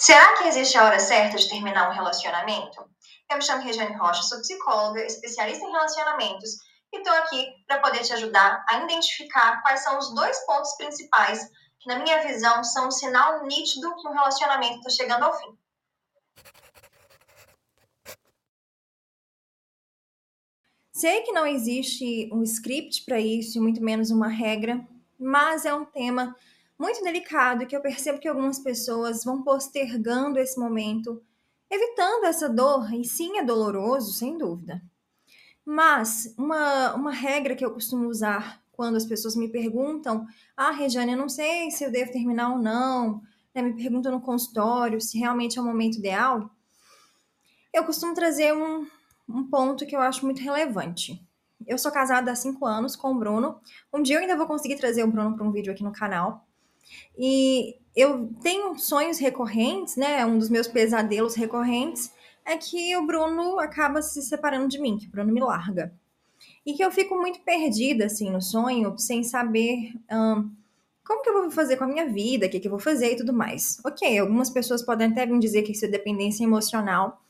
Será 0.00 0.38
que 0.38 0.48
existe 0.48 0.78
a 0.78 0.84
hora 0.84 0.98
certa 0.98 1.36
de 1.36 1.46
terminar 1.46 1.90
um 1.90 1.92
relacionamento? 1.92 2.88
Eu 3.30 3.36
me 3.36 3.42
chamo 3.42 3.62
Regiane 3.62 3.94
Rocha, 3.98 4.22
sou 4.22 4.40
psicóloga, 4.40 5.04
especialista 5.04 5.62
em 5.62 5.70
relacionamentos 5.70 6.52
e 6.90 6.96
estou 6.96 7.12
aqui 7.12 7.46
para 7.66 7.80
poder 7.80 8.00
te 8.02 8.14
ajudar 8.14 8.64
a 8.70 8.78
identificar 8.78 9.60
quais 9.60 9.80
são 9.80 9.98
os 9.98 10.14
dois 10.14 10.38
pontos 10.46 10.74
principais 10.78 11.46
que, 11.78 11.86
na 11.86 11.98
minha 11.98 12.26
visão, 12.26 12.64
são 12.64 12.88
um 12.88 12.90
sinal 12.90 13.44
nítido 13.44 13.94
que 13.96 14.08
um 14.08 14.12
relacionamento 14.14 14.78
está 14.78 14.88
chegando 14.88 15.24
ao 15.24 15.38
fim. 15.38 15.58
Sei 20.92 21.20
que 21.24 21.32
não 21.32 21.46
existe 21.46 22.30
um 22.32 22.42
script 22.42 23.04
para 23.04 23.20
isso, 23.20 23.60
muito 23.60 23.82
menos 23.82 24.10
uma 24.10 24.28
regra, 24.28 24.82
mas 25.18 25.66
é 25.66 25.74
um 25.74 25.84
tema 25.84 26.34
muito 26.80 27.04
delicado 27.04 27.66
que 27.66 27.76
eu 27.76 27.82
percebo 27.82 28.18
que 28.18 28.26
algumas 28.26 28.58
pessoas 28.58 29.22
vão 29.22 29.42
postergando 29.42 30.38
esse 30.38 30.58
momento, 30.58 31.22
evitando 31.70 32.24
essa 32.24 32.48
dor, 32.48 32.90
e 32.94 33.04
sim 33.04 33.36
é 33.36 33.44
doloroso, 33.44 34.14
sem 34.14 34.38
dúvida. 34.38 34.82
Mas 35.62 36.34
uma, 36.38 36.94
uma 36.94 37.12
regra 37.12 37.54
que 37.54 37.62
eu 37.62 37.70
costumo 37.70 38.08
usar 38.08 38.62
quando 38.72 38.96
as 38.96 39.04
pessoas 39.04 39.36
me 39.36 39.46
perguntam: 39.50 40.26
Ah, 40.56 40.70
Regiane, 40.70 41.12
eu 41.12 41.18
não 41.18 41.28
sei 41.28 41.70
se 41.70 41.84
eu 41.84 41.92
devo 41.92 42.12
terminar 42.12 42.52
ou 42.52 42.58
não, 42.58 43.20
né, 43.54 43.60
me 43.60 43.76
perguntam 43.76 44.10
no 44.10 44.22
consultório 44.22 45.02
se 45.02 45.18
realmente 45.18 45.58
é 45.58 45.62
o 45.62 45.64
momento 45.64 45.98
ideal. 45.98 46.50
Eu 47.74 47.84
costumo 47.84 48.14
trazer 48.14 48.54
um, 48.54 48.86
um 49.28 49.44
ponto 49.44 49.86
que 49.86 49.94
eu 49.94 50.00
acho 50.00 50.24
muito 50.24 50.40
relevante. 50.40 51.22
Eu 51.66 51.76
sou 51.76 51.92
casada 51.92 52.32
há 52.32 52.34
cinco 52.34 52.64
anos 52.64 52.96
com 52.96 53.12
o 53.12 53.18
Bruno. 53.18 53.60
Um 53.92 54.00
dia 54.00 54.16
eu 54.16 54.20
ainda 54.22 54.34
vou 54.34 54.46
conseguir 54.46 54.76
trazer 54.76 55.04
o 55.04 55.10
Bruno 55.10 55.36
para 55.36 55.46
um 55.46 55.52
vídeo 55.52 55.70
aqui 55.70 55.84
no 55.84 55.92
canal. 55.92 56.48
E 57.18 57.76
eu 57.94 58.30
tenho 58.42 58.78
sonhos 58.78 59.18
recorrentes, 59.18 59.96
né? 59.96 60.24
Um 60.24 60.38
dos 60.38 60.48
meus 60.48 60.66
pesadelos 60.66 61.34
recorrentes 61.34 62.12
é 62.44 62.56
que 62.56 62.96
o 62.96 63.06
Bruno 63.06 63.58
acaba 63.58 64.02
se 64.02 64.22
separando 64.22 64.68
de 64.68 64.80
mim, 64.80 64.98
que 64.98 65.06
o 65.06 65.10
Bruno 65.10 65.32
me 65.32 65.40
larga. 65.40 65.92
E 66.64 66.74
que 66.74 66.84
eu 66.84 66.90
fico 66.90 67.16
muito 67.16 67.40
perdida, 67.40 68.06
assim, 68.06 68.30
no 68.30 68.40
sonho, 68.40 68.96
sem 68.98 69.22
saber 69.22 69.92
hum, 70.10 70.50
como 71.04 71.22
que 71.22 71.28
eu 71.28 71.42
vou 71.42 71.50
fazer 71.50 71.76
com 71.76 71.84
a 71.84 71.88
minha 71.88 72.06
vida, 72.06 72.46
o 72.46 72.48
que, 72.48 72.60
que 72.60 72.66
eu 72.66 72.70
vou 72.70 72.80
fazer 72.80 73.12
e 73.12 73.16
tudo 73.16 73.32
mais. 73.32 73.80
Ok, 73.84 74.18
algumas 74.18 74.48
pessoas 74.48 74.82
podem 74.82 75.08
até 75.08 75.26
vir 75.26 75.38
dizer 75.38 75.62
que 75.62 75.72
isso 75.72 75.84
é 75.84 75.88
dependência 75.88 76.44
emocional, 76.44 77.20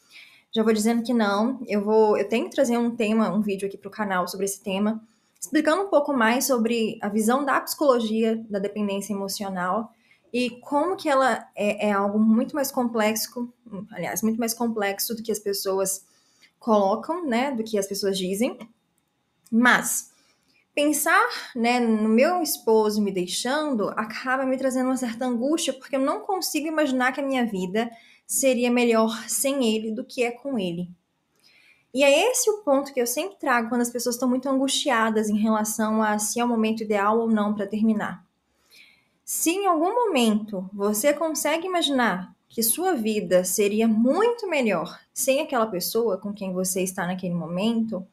já 0.53 0.63
vou 0.63 0.73
dizendo 0.73 1.03
que 1.03 1.15
não. 1.15 1.61
Eu 1.67 1.83
vou, 1.83 2.17
eu 2.17 2.29
tenho 2.29 2.45
que 2.45 2.55
trazer 2.55 2.77
um 2.77 2.95
tema, 2.95 3.33
um 3.33 3.41
vídeo 3.41 3.67
aqui 3.67 3.79
para 3.79 3.89
o 3.89 3.91
canal 3.91 4.27
sobre 4.29 4.47
esse 4.47 4.63
tema, 4.63 5.03
explicando 5.41 5.83
um 5.83 5.89
pouco 5.89 6.13
mais 6.13 6.47
sobre 6.47 6.99
a 7.01 7.09
visão 7.09 7.45
da 7.45 7.59
psicologia 7.61 8.37
da 8.51 8.59
dependência 8.59 9.15
emocional 9.15 9.93
e 10.33 10.51
como 10.61 10.97
que 10.97 11.09
ela 11.09 11.49
é, 11.57 11.89
é 11.89 11.93
algo 11.93 12.19
muito 12.19 12.55
mais 12.55 12.71
complexo, 12.71 13.53
aliás, 13.91 14.23
muito 14.23 14.39
mais 14.39 14.53
complexo 14.53 15.17
do 15.17 15.23
que 15.23 15.33
as 15.33 15.39
pessoas 15.39 16.05
colocam, 16.59 17.27
né, 17.27 17.51
do 17.53 17.65
que 17.65 17.79
as 17.79 17.87
pessoas 17.87 18.19
dizem. 18.19 18.59
Mas 19.51 20.13
pensar, 20.75 21.27
né, 21.57 21.81
no 21.81 22.09
meu 22.09 22.43
esposo 22.43 23.03
me 23.03 23.11
deixando 23.11 23.89
acaba 23.89 24.45
me 24.45 24.59
trazendo 24.59 24.87
uma 24.87 24.97
certa 24.97 25.25
angústia, 25.25 25.73
porque 25.73 25.97
eu 25.97 26.01
não 26.01 26.21
consigo 26.21 26.69
imaginar 26.69 27.13
que 27.13 27.21
a 27.21 27.27
minha 27.27 27.47
vida 27.47 27.91
seria 28.27 28.71
melhor 28.71 29.25
sem 29.27 29.75
ele 29.75 29.91
do 29.91 30.05
que 30.05 30.23
é 30.23 30.31
com 30.31 30.59
ele. 30.59 30.89
E 31.93 32.05
é 32.05 32.31
esse 32.31 32.49
o 32.49 32.59
ponto 32.59 32.93
que 32.93 33.01
eu 33.01 33.07
sempre 33.07 33.37
trago 33.39 33.69
quando 33.69 33.81
as 33.81 33.91
pessoas 33.91 34.15
estão 34.15 34.29
muito 34.29 34.49
angustiadas 34.49 35.29
em 35.29 35.39
relação 35.39 36.03
a 36.03 36.19
se 36.19 36.39
é 36.39 36.45
o 36.45 36.49
momento 36.49 36.83
ideal 36.83 37.19
ou 37.19 37.29
não 37.29 37.55
para 37.55 37.67
terminar. 37.67 38.25
Se 39.25 39.51
em 39.51 39.67
algum 39.67 39.93
momento 39.93 40.69
você 40.73 41.13
consegue 41.13 41.67
imaginar 41.67 42.35
que 42.49 42.63
sua 42.63 42.95
vida 42.95 43.45
seria 43.45 43.87
muito 43.87 44.49
melhor 44.49 45.01
sem 45.13 45.41
aquela 45.41 45.67
pessoa 45.67 46.19
com 46.19 46.33
quem 46.33 46.53
você 46.53 46.83
está 46.83 47.07
naquele 47.07 47.35
momento, 47.35 48.07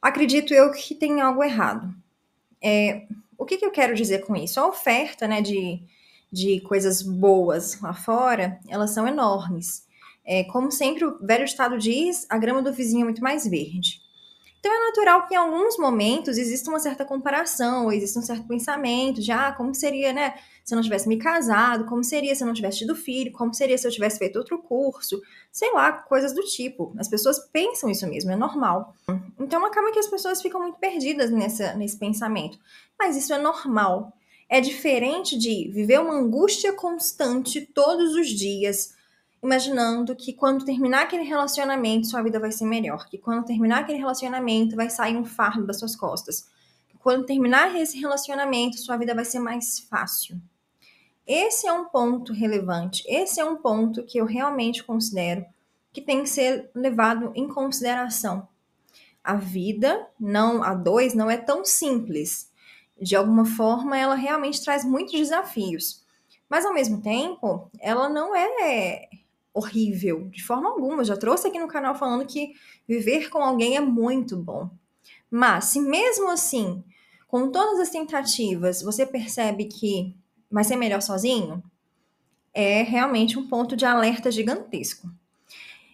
acredito 0.00 0.52
eu 0.52 0.70
que 0.72 0.94
tem 0.94 1.20
algo 1.20 1.42
errado. 1.42 1.94
É, 2.62 3.06
o 3.36 3.44
que, 3.44 3.56
que 3.56 3.66
eu 3.66 3.70
quero 3.70 3.94
dizer 3.94 4.24
com 4.24 4.34
isso? 4.34 4.58
A 4.58 4.66
oferta 4.66 5.28
né, 5.28 5.42
de 5.42 5.82
de 6.34 6.60
coisas 6.62 7.00
boas 7.00 7.80
lá 7.80 7.94
fora, 7.94 8.58
elas 8.68 8.90
são 8.90 9.06
enormes. 9.06 9.86
É, 10.24 10.44
como 10.44 10.70
sempre 10.70 11.04
o 11.04 11.18
velho 11.18 11.44
estado 11.44 11.78
diz, 11.78 12.26
a 12.28 12.38
grama 12.38 12.62
do 12.62 12.72
vizinho 12.72 13.02
é 13.02 13.04
muito 13.04 13.22
mais 13.22 13.46
verde. 13.46 14.02
Então 14.58 14.72
é 14.72 14.86
natural 14.86 15.26
que 15.26 15.34
em 15.34 15.36
alguns 15.36 15.76
momentos 15.76 16.38
exista 16.38 16.70
uma 16.70 16.80
certa 16.80 17.04
comparação, 17.04 17.84
ou 17.84 17.92
exista 17.92 18.18
um 18.18 18.22
certo 18.22 18.48
pensamento 18.48 19.20
de 19.20 19.30
ah, 19.30 19.52
como 19.52 19.74
seria, 19.74 20.10
né, 20.10 20.34
se 20.64 20.72
eu 20.72 20.76
não 20.76 20.82
tivesse 20.82 21.06
me 21.06 21.18
casado, 21.18 21.84
como 21.84 22.02
seria 22.02 22.34
se 22.34 22.42
eu 22.42 22.46
não 22.46 22.54
tivesse 22.54 22.78
tido 22.78 22.96
filho, 22.96 23.30
como 23.30 23.52
seria 23.52 23.76
se 23.76 23.86
eu 23.86 23.90
tivesse 23.90 24.18
feito 24.18 24.38
outro 24.38 24.58
curso, 24.58 25.20
sei 25.52 25.70
lá, 25.74 25.92
coisas 25.92 26.34
do 26.34 26.40
tipo. 26.40 26.94
As 26.98 27.08
pessoas 27.08 27.38
pensam 27.38 27.90
isso 27.90 28.06
mesmo, 28.08 28.30
é 28.30 28.36
normal. 28.36 28.94
Então 29.38 29.66
acaba 29.66 29.92
que 29.92 29.98
as 29.98 30.06
pessoas 30.06 30.40
ficam 30.40 30.62
muito 30.62 30.78
perdidas 30.78 31.30
nessa, 31.30 31.74
nesse 31.74 31.98
pensamento. 31.98 32.58
Mas 32.98 33.18
isso 33.18 33.34
é 33.34 33.38
normal 33.38 34.14
é 34.48 34.60
diferente 34.60 35.36
de 35.36 35.68
viver 35.72 36.00
uma 36.00 36.14
angústia 36.14 36.72
constante 36.72 37.60
todos 37.60 38.14
os 38.14 38.28
dias, 38.28 38.93
imaginando 39.44 40.16
que 40.16 40.32
quando 40.32 40.64
terminar 40.64 41.02
aquele 41.02 41.22
relacionamento, 41.22 42.06
sua 42.06 42.22
vida 42.22 42.40
vai 42.40 42.50
ser 42.50 42.64
melhor, 42.64 43.06
que 43.06 43.18
quando 43.18 43.44
terminar 43.44 43.82
aquele 43.82 43.98
relacionamento, 43.98 44.74
vai 44.74 44.88
sair 44.88 45.18
um 45.18 45.24
fardo 45.24 45.66
das 45.66 45.78
suas 45.78 45.94
costas. 45.94 46.48
Que 46.88 46.96
quando 46.96 47.26
terminar 47.26 47.76
esse 47.76 48.00
relacionamento, 48.00 48.78
sua 48.78 48.96
vida 48.96 49.14
vai 49.14 49.26
ser 49.26 49.40
mais 49.40 49.80
fácil. 49.80 50.40
Esse 51.26 51.66
é 51.66 51.72
um 51.72 51.84
ponto 51.84 52.32
relevante, 52.32 53.04
esse 53.06 53.38
é 53.38 53.44
um 53.44 53.56
ponto 53.56 54.02
que 54.04 54.16
eu 54.16 54.24
realmente 54.24 54.82
considero 54.82 55.44
que 55.92 56.00
tem 56.00 56.22
que 56.22 56.28
ser 56.28 56.70
levado 56.74 57.30
em 57.34 57.46
consideração. 57.46 58.48
A 59.22 59.36
vida, 59.36 60.08
não 60.18 60.62
a 60.62 60.74
dois, 60.74 61.14
não 61.14 61.30
é 61.30 61.36
tão 61.36 61.64
simples 61.66 62.50
de 63.00 63.14
alguma 63.14 63.44
forma, 63.44 63.98
ela 63.98 64.14
realmente 64.14 64.62
traz 64.64 64.84
muitos 64.84 65.12
desafios. 65.12 66.02
Mas, 66.48 66.64
ao 66.64 66.72
mesmo 66.72 67.02
tempo, 67.02 67.70
ela 67.80 68.08
não 68.08 68.34
é 68.34 69.08
horrível, 69.54 70.28
de 70.30 70.42
forma 70.42 70.68
alguma. 70.68 71.02
Eu 71.02 71.06
já 71.06 71.16
trouxe 71.16 71.46
aqui 71.46 71.58
no 71.58 71.68
canal 71.68 71.94
falando 71.94 72.26
que 72.26 72.52
viver 72.86 73.30
com 73.30 73.38
alguém 73.38 73.76
é 73.76 73.80
muito 73.80 74.36
bom. 74.36 74.68
Mas, 75.30 75.66
se 75.66 75.80
mesmo 75.80 76.28
assim, 76.30 76.82
com 77.28 77.50
todas 77.50 77.78
as 77.80 77.90
tentativas, 77.90 78.82
você 78.82 79.06
percebe 79.06 79.66
que 79.66 80.14
vai 80.50 80.64
ser 80.64 80.76
melhor 80.76 81.00
sozinho, 81.00 81.62
é 82.52 82.82
realmente 82.82 83.38
um 83.38 83.48
ponto 83.48 83.76
de 83.76 83.84
alerta 83.84 84.30
gigantesco. 84.30 85.08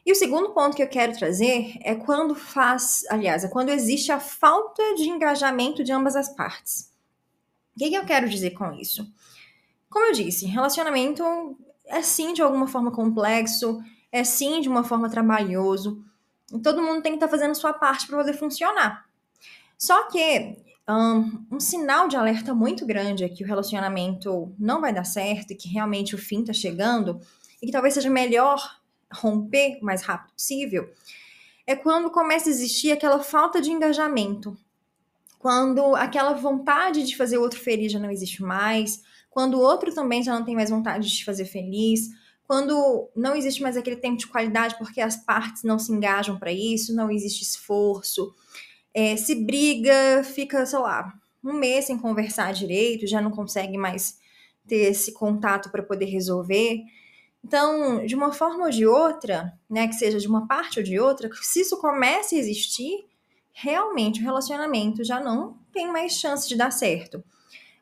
E 0.05 0.13
o 0.13 0.15
segundo 0.17 0.51
ponto 0.51 0.77
que 0.77 0.83
eu 0.83 0.89
quero 0.89 1.17
trazer 1.17 1.79
é 1.83 1.95
quando 1.95 2.35
faz, 2.35 3.05
aliás, 3.11 3.45
é 3.45 3.49
quando 3.49 3.69
existe 3.69 4.11
a 4.11 4.19
falta 4.19 4.95
de 4.95 5.09
engajamento 5.09 5.85
de 5.85 5.93
ambas 5.93 6.17
as 6.17 6.29
partes. 6.35 6.91
O 7.77 7.79
que, 7.79 7.91
que 7.91 7.97
eu 7.97 8.05
quero 8.05 8.29
dizer 8.29 8.51
com 8.51 8.73
isso? 8.73 9.07
Como 9.89 10.07
eu 10.07 10.13
disse, 10.13 10.47
relacionamento 10.47 11.23
é 11.91 12.03
sim 12.03 12.33
de 12.33 12.41
alguma 12.41 12.67
forma 12.67 12.91
complexo, 12.91 13.83
é 14.11 14.25
sim 14.25 14.61
de 14.61 14.69
uma 14.69 14.85
forma 14.85 15.11
trabalhoso. 15.11 16.03
Todo 16.63 16.83
mundo 16.83 17.03
tem 17.03 17.13
que 17.13 17.17
estar 17.17 17.29
tá 17.29 17.31
fazendo 17.31 17.55
sua 17.55 17.73
parte 17.73 18.07
para 18.07 18.19
poder 18.19 18.35
funcionar. 18.35 19.07
Só 19.79 20.09
que 20.09 20.57
um, 20.89 21.47
um, 21.53 21.61
sinal 21.61 22.09
de 22.09 22.17
alerta 22.17 22.55
muito 22.55 22.85
grande 22.85 23.25
é 23.25 23.29
que 23.29 23.45
o 23.45 23.47
relacionamento 23.47 24.53
não 24.59 24.81
vai 24.81 24.93
dar 24.93 25.05
certo 25.05 25.53
e 25.53 25.57
que 25.57 25.69
realmente 25.69 26.15
o 26.15 26.19
fim 26.19 26.41
está 26.41 26.53
chegando 26.53 27.21
e 27.63 27.67
que 27.67 27.73
talvez 27.73 27.95
seja 27.95 28.11
melhor 28.11 28.81
romper 29.13 29.79
o 29.81 29.85
mais 29.85 30.03
rápido 30.03 30.33
possível, 30.33 30.93
é 31.67 31.77
quando 31.77 32.11
começa 32.11 32.49
a 32.49 32.53
existir 32.53 32.93
aquela 32.93 33.21
falta 33.21 33.61
de 33.61 33.71
engajamento 33.71 34.57
quando 35.41 35.97
aquela 35.97 36.35
vontade 36.35 37.03
de 37.03 37.17
fazer 37.17 37.39
o 37.39 37.41
outro 37.41 37.59
feliz 37.59 37.91
já 37.91 37.99
não 37.99 38.11
existe 38.11 38.43
mais, 38.43 39.01
quando 39.31 39.55
o 39.55 39.61
outro 39.61 39.91
também 39.95 40.23
já 40.23 40.39
não 40.39 40.45
tem 40.45 40.55
mais 40.55 40.69
vontade 40.69 41.09
de 41.09 41.17
te 41.17 41.25
fazer 41.25 41.47
feliz, 41.47 42.11
quando 42.47 43.09
não 43.17 43.35
existe 43.35 43.63
mais 43.63 43.75
aquele 43.75 43.97
tempo 43.97 44.19
de 44.19 44.27
qualidade 44.27 44.77
porque 44.77 45.01
as 45.01 45.17
partes 45.17 45.63
não 45.63 45.79
se 45.79 45.91
engajam 45.93 46.39
para 46.39 46.53
isso, 46.53 46.95
não 46.95 47.11
existe 47.11 47.43
esforço, 47.43 48.35
é, 48.93 49.17
se 49.17 49.35
briga, 49.35 50.23
fica, 50.25 50.67
sei 50.67 50.79
lá, 50.79 51.11
um 51.43 51.55
mês 51.55 51.87
sem 51.87 51.97
conversar 51.97 52.53
direito, 52.53 53.07
já 53.07 53.23
não 53.23 53.31
consegue 53.31 53.79
mais 53.79 54.19
ter 54.69 54.91
esse 54.91 55.11
contato 55.15 55.71
para 55.71 55.83
poder 55.83 56.05
resolver. 56.05 56.83
Então, 57.43 58.05
de 58.05 58.15
uma 58.15 58.31
forma 58.31 58.65
ou 58.65 58.71
de 58.71 58.87
outra, 58.87 59.59
né, 59.71 59.89
que 59.89 59.95
seja 59.95 60.19
de 60.19 60.29
uma 60.29 60.47
parte 60.47 60.81
ou 60.81 60.85
de 60.85 61.01
outra, 61.01 61.31
se 61.41 61.63
isso 61.63 61.79
começa 61.79 62.35
a 62.35 62.39
existir, 62.39 63.09
realmente 63.53 64.21
o 64.21 64.25
relacionamento 64.25 65.05
já 65.05 65.21
não 65.21 65.59
tem 65.73 65.91
mais 65.91 66.13
chance 66.13 66.49
de 66.49 66.57
dar 66.57 66.71
certo. 66.71 67.23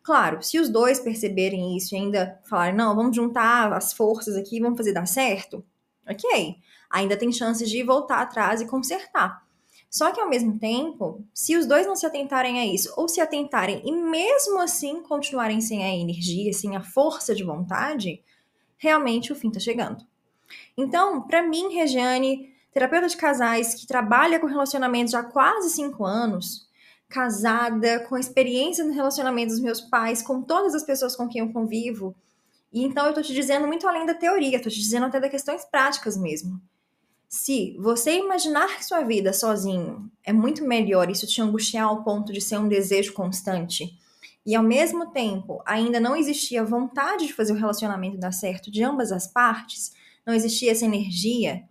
Claro, 0.02 0.42
se 0.42 0.58
os 0.58 0.68
dois 0.68 1.00
perceberem 1.00 1.76
isso 1.76 1.94
e 1.94 1.98
ainda 1.98 2.40
falarem, 2.48 2.74
não, 2.74 2.96
vamos 2.96 3.14
juntar 3.14 3.72
as 3.72 3.92
forças 3.92 4.36
aqui 4.36 4.60
vamos 4.60 4.78
fazer 4.78 4.92
dar 4.92 5.06
certo, 5.06 5.64
ok. 6.08 6.56
Ainda 6.90 7.16
tem 7.16 7.30
chances 7.30 7.68
de 7.68 7.82
voltar 7.82 8.22
atrás 8.22 8.60
e 8.60 8.66
consertar. 8.66 9.46
Só 9.90 10.12
que 10.12 10.20
ao 10.20 10.28
mesmo 10.28 10.58
tempo, 10.58 11.24
se 11.32 11.56
os 11.56 11.66
dois 11.66 11.86
não 11.86 11.96
se 11.96 12.04
atentarem 12.04 12.60
a 12.60 12.66
isso, 12.66 12.92
ou 12.96 13.08
se 13.08 13.20
atentarem 13.20 13.82
e 13.84 13.92
mesmo 13.92 14.60
assim 14.60 15.02
continuarem 15.02 15.60
sem 15.60 15.84
a 15.84 15.94
energia, 15.94 16.52
sem 16.52 16.76
a 16.76 16.82
força 16.82 17.34
de 17.34 17.42
vontade, 17.42 18.22
realmente 18.76 19.32
o 19.32 19.36
fim 19.36 19.48
está 19.48 19.60
chegando. 19.60 20.06
Então, 20.76 21.22
para 21.22 21.42
mim, 21.42 21.74
Regiane, 21.74 22.54
terapeuta 22.72 23.08
de 23.08 23.16
casais 23.16 23.74
que 23.74 23.86
trabalha 23.86 24.38
com 24.38 24.46
relacionamentos 24.46 25.14
há 25.14 25.22
quase 25.22 25.70
cinco 25.70 26.04
anos, 26.04 26.68
casada, 27.08 28.00
com 28.00 28.16
experiência 28.18 28.84
no 28.84 28.92
relacionamento 28.92 29.52
dos 29.52 29.60
meus 29.60 29.80
pais, 29.80 30.22
com 30.22 30.42
todas 30.42 30.74
as 30.74 30.84
pessoas 30.84 31.16
com 31.16 31.28
quem 31.28 31.40
eu 31.40 31.52
convivo. 31.52 32.14
E 32.72 32.84
então 32.84 33.06
eu 33.06 33.14
tô 33.14 33.22
te 33.22 33.32
dizendo 33.32 33.66
muito 33.66 33.88
além 33.88 34.04
da 34.04 34.14
teoria, 34.14 34.60
tô 34.62 34.68
te 34.68 34.80
dizendo 34.80 35.06
até 35.06 35.18
das 35.18 35.30
questões 35.30 35.64
práticas 35.64 36.16
mesmo. 36.16 36.60
Se 37.28 37.76
você 37.78 38.18
imaginar 38.18 38.76
que 38.76 38.84
sua 38.84 39.02
vida 39.02 39.32
sozinho 39.32 40.10
é 40.24 40.32
muito 40.32 40.64
melhor, 40.64 41.10
isso 41.10 41.26
te 41.26 41.42
angustiar 41.42 41.86
ao 41.86 42.02
ponto 42.02 42.32
de 42.32 42.40
ser 42.40 42.58
um 42.58 42.68
desejo 42.68 43.12
constante, 43.12 43.98
e 44.46 44.54
ao 44.54 44.62
mesmo 44.62 45.10
tempo 45.10 45.62
ainda 45.66 46.00
não 46.00 46.16
existia 46.16 46.64
vontade 46.64 47.26
de 47.26 47.34
fazer 47.34 47.52
o 47.52 47.56
relacionamento 47.56 48.16
dar 48.16 48.32
certo 48.32 48.70
de 48.70 48.82
ambas 48.82 49.12
as 49.12 49.26
partes, 49.26 49.92
não 50.26 50.32
existia 50.32 50.72
essa 50.72 50.86
energia, 50.86 51.64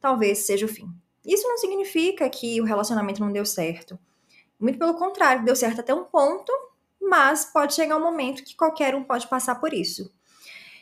talvez 0.00 0.38
seja 0.38 0.66
o 0.66 0.68
fim. 0.68 0.88
Isso 1.24 1.46
não 1.46 1.58
significa 1.58 2.28
que 2.28 2.60
o 2.60 2.64
relacionamento 2.64 3.20
não 3.20 3.32
deu 3.32 3.44
certo. 3.44 3.98
Muito 4.58 4.78
pelo 4.78 4.94
contrário, 4.94 5.44
deu 5.44 5.54
certo 5.54 5.80
até 5.80 5.94
um 5.94 6.04
ponto, 6.04 6.52
mas 7.00 7.44
pode 7.44 7.74
chegar 7.74 7.96
um 7.96 8.02
momento 8.02 8.44
que 8.44 8.56
qualquer 8.56 8.94
um 8.94 9.04
pode 9.04 9.26
passar 9.26 9.56
por 9.56 9.72
isso. 9.72 10.12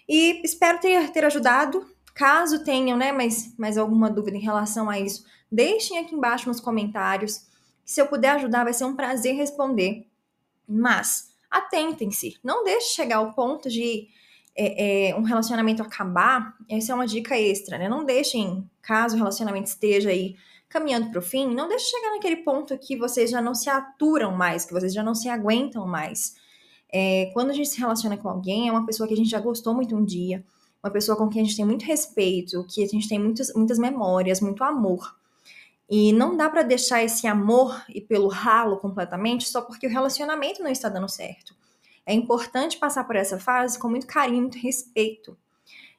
E 0.09 0.41
espero 0.45 0.81
ter, 0.81 1.11
ter 1.11 1.25
ajudado. 1.25 1.87
Caso 2.15 2.65
tenham 2.65 2.99
né, 2.99 3.13
mais, 3.13 3.57
mais 3.57 3.79
alguma 3.79 4.11
dúvida 4.11 4.37
em 4.37 4.41
relação 4.41 4.91
a 4.91 4.99
isso, 4.99 5.25
deixem 5.51 5.99
aqui 5.99 6.17
embaixo 6.17 6.49
nos 6.49 6.59
comentários. 6.59 7.47
Se 7.85 8.01
eu 8.01 8.07
puder 8.07 8.31
ajudar, 8.31 8.65
vai 8.65 8.73
ser 8.73 8.85
um 8.85 8.97
prazer 8.97 9.37
responder. 9.37 10.05
Mas 10.67 11.33
atentem-se, 11.49 12.37
não 12.43 12.65
deixe 12.65 12.95
chegar 12.95 13.19
ao 13.19 13.33
ponto 13.33 13.69
de 13.71 14.09
é, 14.59 15.11
é, 15.11 15.17
um 15.17 15.23
relacionamento 15.23 15.83
acabar. 15.83 16.57
Essa 16.69 16.93
é 16.93 16.95
uma 16.95 17.07
dica 17.07 17.39
extra, 17.39 17.79
né? 17.79 17.89
Não 17.89 18.05
deixem, 18.05 18.69
caso 18.83 19.15
o 19.15 19.19
relacionamento 19.19 19.69
esteja 19.69 20.11
aí 20.11 20.35
caminhando 20.69 21.11
para 21.11 21.21
o 21.21 21.23
fim, 21.23 21.55
não 21.55 21.69
deixe 21.69 21.87
chegar 21.91 22.11
naquele 22.11 22.37
ponto 22.39 22.77
que 22.77 22.97
vocês 22.97 23.31
já 23.31 23.41
não 23.41 23.55
se 23.55 23.71
aturam 23.71 24.37
mais, 24.37 24.65
que 24.65 24.73
vocês 24.73 24.93
já 24.93 25.03
não 25.03 25.15
se 25.15 25.29
aguentam 25.29 25.87
mais. 25.87 26.37
É, 26.93 27.31
quando 27.33 27.51
a 27.51 27.53
gente 27.55 27.69
se 27.69 27.79
relaciona 27.79 28.17
com 28.17 28.29
alguém, 28.29 28.69
é 28.69 28.73
uma 28.73 28.85
pessoa 28.85 29.07
que 29.07 29.15
a 29.15 29.17
gente 29.17 29.31
já 29.31 29.41
gostou 29.41 29.73
muito 29.73 29.97
um 29.97 30.05
dia, 30.05 30.45
uma 30.83 30.91
pessoa 30.91 31.17
com 31.17 31.29
quem 31.29 31.43
a 31.43 31.45
gente 31.45 31.57
tem 31.57 31.65
muito 31.65 31.85
respeito, 31.85 32.67
que 32.69 32.83
a 32.83 32.87
gente 32.87 33.09
tem 33.09 33.19
muitas, 33.19 33.55
muitas 33.55 33.79
memórias, 33.79 34.41
muito 34.41 34.63
amor. 34.65 35.17
E 35.89 36.13
não 36.13 36.37
dá 36.37 36.51
para 36.51 36.63
deixar 36.63 37.03
esse 37.03 37.27
amor 37.27 37.83
ir 37.89 38.03
pelo 38.03 38.29
ralo 38.29 38.77
completamente 38.77 39.49
só 39.49 39.63
porque 39.63 39.87
o 39.87 39.91
relacionamento 39.91 40.63
não 40.63 40.71
está 40.71 40.89
dando 40.89 41.09
certo. 41.09 41.55
É 42.09 42.15
importante 42.15 42.79
passar 42.79 43.05
por 43.05 43.17
essa 43.17 43.39
fase 43.39 43.79
com 43.79 43.89
muito 43.89 44.07
carinho, 44.07 44.43
muito 44.43 44.59
respeito. 44.59 45.37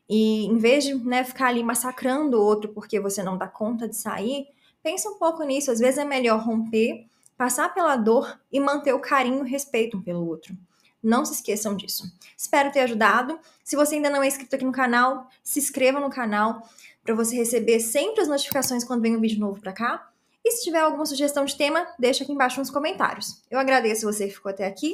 E 0.09 0.45
em 0.45 0.57
vez 0.57 0.83
de 0.83 0.95
né, 0.95 1.23
ficar 1.23 1.47
ali 1.47 1.63
massacrando 1.63 2.37
o 2.37 2.43
outro 2.43 2.73
porque 2.73 2.99
você 2.99 3.21
não 3.21 3.37
dá 3.37 3.47
conta 3.47 3.87
de 3.87 3.95
sair, 3.95 4.47
Pensa 4.81 5.09
um 5.09 5.15
pouco 5.15 5.43
nisso, 5.43 5.71
às 5.71 5.79
vezes 5.79 5.97
é 5.97 6.05
melhor 6.05 6.39
romper, 6.39 7.05
passar 7.37 7.73
pela 7.73 7.97
dor 7.97 8.39
e 8.51 8.59
manter 8.59 8.93
o 8.93 8.99
carinho 8.99 9.39
e 9.39 9.41
o 9.41 9.45
respeito 9.45 9.97
um 9.97 10.01
pelo 10.01 10.25
outro. 10.25 10.55
Não 11.01 11.25
se 11.25 11.33
esqueçam 11.33 11.75
disso. 11.75 12.11
Espero 12.37 12.71
ter 12.71 12.81
ajudado. 12.81 13.39
Se 13.63 13.75
você 13.75 13.95
ainda 13.95 14.09
não 14.09 14.23
é 14.23 14.27
inscrito 14.27 14.55
aqui 14.55 14.65
no 14.65 14.71
canal, 14.71 15.29
se 15.43 15.59
inscreva 15.59 15.99
no 15.99 16.09
canal 16.09 16.67
para 17.03 17.13
você 17.13 17.35
receber 17.35 17.79
sempre 17.79 18.21
as 18.21 18.27
notificações 18.27 18.83
quando 18.83 19.01
vem 19.01 19.15
um 19.15 19.21
vídeo 19.21 19.39
novo 19.39 19.59
para 19.59 19.73
cá. 19.73 20.09
E 20.43 20.51
se 20.51 20.63
tiver 20.63 20.79
alguma 20.79 21.05
sugestão 21.05 21.45
de 21.45 21.55
tema, 21.57 21.85
deixa 21.97 22.23
aqui 22.23 22.31
embaixo 22.31 22.59
nos 22.59 22.69
comentários. 22.69 23.41
Eu 23.51 23.59
agradeço 23.59 24.05
você 24.05 24.27
que 24.27 24.33
ficou 24.33 24.49
até 24.49 24.65
aqui 24.65 24.93